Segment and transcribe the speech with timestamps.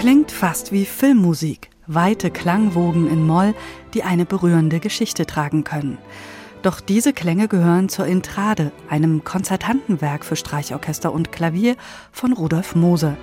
[0.00, 3.54] Klingt fast wie Filmmusik, weite Klangwogen in Moll,
[3.92, 5.98] die eine berührende Geschichte tragen können.
[6.62, 11.76] Doch diese Klänge gehören zur Intrade, einem Konzertantenwerk für Streichorchester und Klavier
[12.12, 13.18] von Rudolf Moser.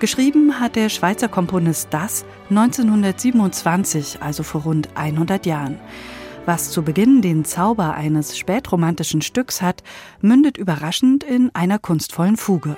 [0.00, 5.78] Geschrieben hat der Schweizer Komponist das 1927, also vor rund 100 Jahren.
[6.46, 9.84] Was zu Beginn den Zauber eines spätromantischen Stücks hat,
[10.20, 12.76] mündet überraschend in einer kunstvollen Fuge.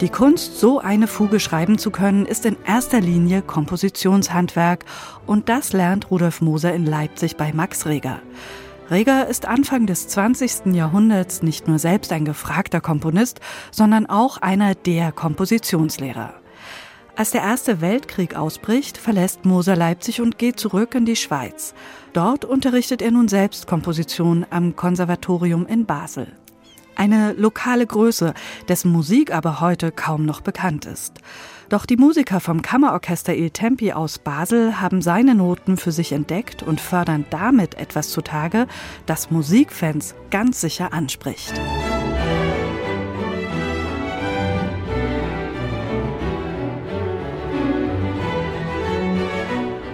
[0.00, 4.84] Die Kunst, so eine Fuge schreiben zu können, ist in erster Linie Kompositionshandwerk
[5.26, 8.20] und das lernt Rudolf Moser in Leipzig bei Max Reger.
[8.92, 10.66] Reger ist Anfang des 20.
[10.66, 13.40] Jahrhunderts nicht nur selbst ein gefragter Komponist,
[13.72, 16.32] sondern auch einer der Kompositionslehrer.
[17.16, 21.74] Als der Erste Weltkrieg ausbricht, verlässt Moser Leipzig und geht zurück in die Schweiz.
[22.12, 26.28] Dort unterrichtet er nun selbst Komposition am Konservatorium in Basel
[26.98, 28.34] eine lokale Größe,
[28.68, 31.20] dessen Musik aber heute kaum noch bekannt ist.
[31.68, 36.62] Doch die Musiker vom Kammerorchester Il Tempi aus Basel haben seine Noten für sich entdeckt
[36.62, 38.66] und fördern damit etwas zutage,
[39.06, 41.60] das Musikfans ganz sicher anspricht.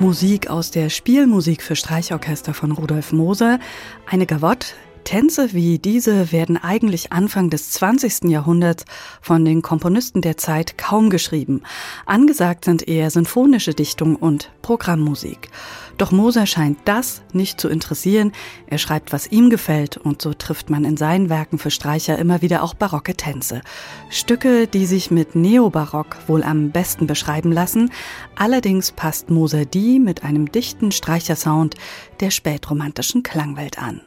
[0.00, 3.58] Musik aus der Spielmusik für Streichorchester von Rudolf Moser,
[4.06, 4.68] eine Gavotte,
[5.08, 8.24] Tänze wie diese werden eigentlich Anfang des 20.
[8.24, 8.84] Jahrhunderts
[9.22, 11.62] von den Komponisten der Zeit kaum geschrieben.
[12.04, 15.48] Angesagt sind eher sinfonische Dichtung und Programmmusik.
[15.96, 18.32] Doch Moser scheint das nicht zu interessieren.
[18.66, 22.42] Er schreibt, was ihm gefällt, und so trifft man in seinen Werken für Streicher immer
[22.42, 23.62] wieder auch barocke Tänze.
[24.10, 27.90] Stücke, die sich mit Neobarock wohl am besten beschreiben lassen.
[28.36, 31.76] Allerdings passt Moser die mit einem dichten Streichersound
[32.20, 34.02] der spätromantischen Klangwelt an.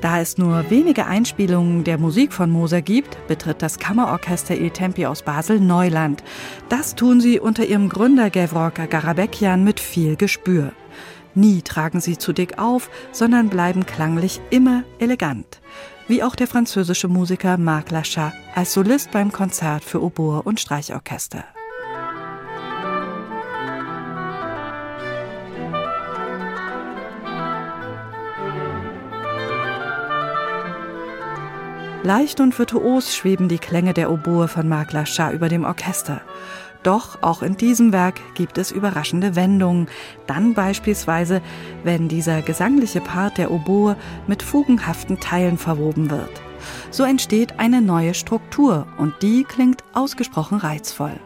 [0.00, 5.04] Da es nur wenige Einspielungen der Musik von Moser gibt, betritt das Kammerorchester Il Tempi
[5.04, 6.24] aus Basel Neuland.
[6.70, 10.72] Das tun sie unter ihrem Gründer Gevroka Garabekian mit viel Gespür.
[11.34, 15.60] Nie tragen sie zu dick auf, sondern bleiben klanglich immer elegant.
[16.08, 21.44] Wie auch der französische Musiker Marc Lachat als Solist beim Konzert für Oboe und Streichorchester.
[32.02, 36.22] Leicht und virtuos schweben die Klänge der Oboe von Marc Lachat über dem Orchester.
[36.82, 39.86] Doch auch in diesem Werk gibt es überraschende Wendungen.
[40.26, 41.42] Dann beispielsweise,
[41.84, 43.96] wenn dieser gesangliche Part der Oboe
[44.26, 46.40] mit fugenhaften Teilen verwoben wird.
[46.90, 51.20] So entsteht eine neue Struktur und die klingt ausgesprochen reizvoll.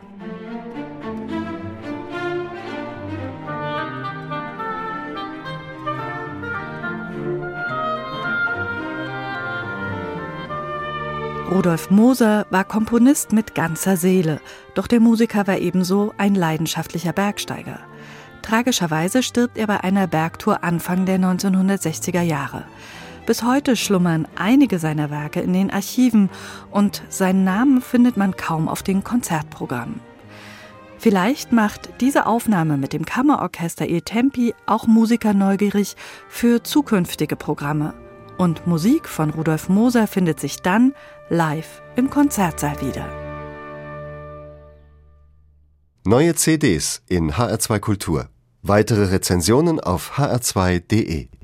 [11.50, 14.41] Rudolf Moser war Komponist mit ganzer Seele,
[14.75, 17.81] doch der Musiker war ebenso ein leidenschaftlicher Bergsteiger.
[18.41, 22.65] Tragischerweise stirbt er bei einer Bergtour Anfang der 1960er Jahre.
[23.27, 26.31] Bis heute schlummern einige seiner Werke in den Archiven
[26.71, 30.00] und seinen Namen findet man kaum auf den Konzertprogrammen.
[30.99, 35.94] Vielleicht macht diese Aufnahme mit dem Kammerorchester Il Tempi auch Musiker neugierig
[36.28, 37.93] für zukünftige Programme.
[38.37, 40.95] Und Musik von Rudolf Moser findet sich dann
[41.28, 43.06] live im Konzertsaal wieder.
[46.05, 48.28] Neue CDs in HR2 Kultur.
[48.62, 51.28] Weitere Rezensionen auf hr2.de